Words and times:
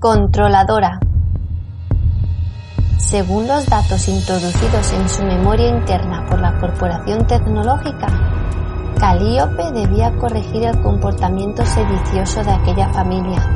Controladora. 0.00 0.98
Según 2.96 3.46
los 3.46 3.66
datos 3.66 4.08
introducidos 4.08 4.94
en 4.94 5.06
su 5.10 5.22
memoria 5.24 5.68
interna 5.68 6.24
por 6.26 6.40
la 6.40 6.58
corporación 6.58 7.26
tecnológica, 7.26 8.06
Calíope 8.98 9.70
debía 9.72 10.16
corregir 10.16 10.64
el 10.64 10.80
comportamiento 10.80 11.66
sedicioso 11.66 12.42
de 12.42 12.50
aquella 12.50 12.88
familia, 12.94 13.46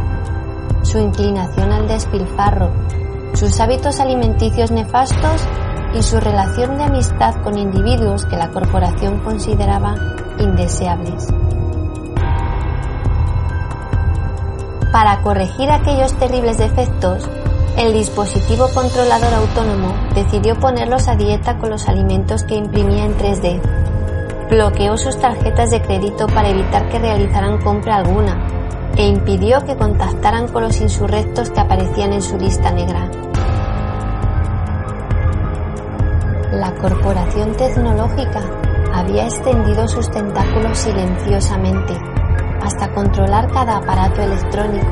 su 0.83 0.99
inclinación 0.99 1.73
al 1.73 1.89
despilfarro, 1.89 2.71
sus 3.33 3.59
hábitos 3.59 3.99
alimenticios 3.99 4.71
nefastos 4.71 5.49
y 5.95 6.03
su 6.03 6.21
relación 6.21 6.77
de 6.77 6.85
amistad 6.85 7.37
con 7.43 7.57
individuos 7.57 8.27
que 8.27 8.37
la 8.37 8.51
corporación 8.51 9.21
consideraba 9.21 9.95
indeseables. 10.39 11.27
Para 14.95 15.23
corregir 15.23 15.73
aquellos 15.73 16.17
terribles 16.21 16.57
defectos, 16.57 17.29
el 17.77 17.93
dispositivo 17.93 18.69
controlador 18.73 19.35
autónomo 19.35 19.93
decidió 20.15 20.55
ponerlos 20.55 21.09
a 21.09 21.17
dieta 21.17 21.59
con 21.59 21.71
los 21.71 21.89
alimentos 21.89 22.45
que 22.45 22.55
imprimía 22.55 23.05
en 23.05 23.19
3D. 23.19 23.61
Bloqueó 24.51 24.97
sus 24.97 25.19
tarjetas 25.19 25.73
de 25.73 25.83
crédito 25.83 26.29
para 26.29 26.51
evitar 26.51 26.89
que 26.91 27.01
realizaran 27.01 27.61
compra 27.61 27.97
alguna 27.97 28.39
e 28.97 29.09
impidió 29.09 29.65
que 29.65 29.75
contactaran 29.75 30.47
con 30.47 30.63
los 30.63 30.81
insurrectos 30.81 31.51
que 31.51 31.59
aparecían 31.59 32.13
en 32.13 32.23
su 32.23 32.39
lista 32.39 32.71
negra. 32.71 33.11
La 36.53 36.73
corporación 36.77 37.57
tecnológica 37.57 38.43
había 38.93 39.25
extendido 39.25 39.89
sus 39.89 40.09
tentáculos 40.13 40.79
silenciosamente 40.79 42.14
hasta 42.65 42.91
controlar 42.95 43.51
cada 43.53 43.77
aparato 43.77 44.23
electrónico, 44.23 44.91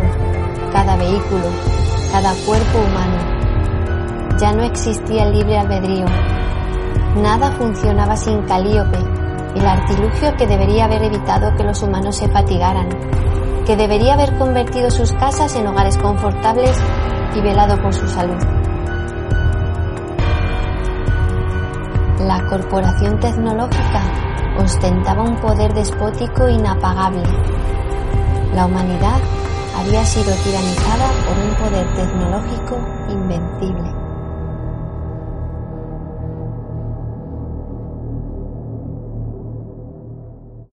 cada 0.73 0.95
vehículo, 0.97 1.47
cada 2.13 2.35
cuerpo 2.45 2.79
humano. 2.79 4.37
Ya 4.39 4.53
no 4.53 4.63
existía 4.63 5.25
el 5.25 5.33
libre 5.33 5.57
albedrío. 5.57 6.05
Nada 7.17 7.51
funcionaba 7.53 8.15
sin 8.17 8.43
Calíope, 8.43 8.99
el 9.57 9.67
artilugio 9.67 10.37
que 10.37 10.47
debería 10.47 10.85
haber 10.85 11.05
evitado 11.05 11.57
que 11.57 11.65
los 11.65 11.83
humanos 11.83 12.17
se 12.17 12.29
fatigaran, 12.29 12.89
que 13.65 13.75
debería 13.75 14.15
haber 14.15 14.37
convertido 14.37 14.91
sus 14.91 15.11
casas 15.13 15.57
en 15.57 15.67
hogares 15.67 15.97
confortables 15.97 16.77
y 17.35 17.41
velado 17.41 17.81
por 17.81 17.95
su 17.95 18.07
salud. 18.07 18.43
La 22.21 22.47
corporación 22.49 23.19
tecnológica 23.19 24.22
ostentaba 24.59 25.23
un 25.23 25.37
poder 25.41 25.73
despótico 25.73 26.49
inapagable. 26.49 27.23
La 28.55 28.67
humanidad 28.67 29.21
había 29.77 30.05
sido 30.05 30.35
tiranizada 30.45 31.11
por 31.27 31.39
un 31.39 31.55
poder 31.57 31.95
tecnológico 31.95 32.79
invencible. 33.09 34.02